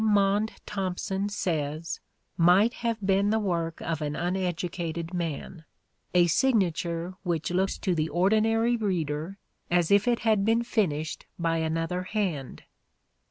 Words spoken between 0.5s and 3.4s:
Thompson says might have been the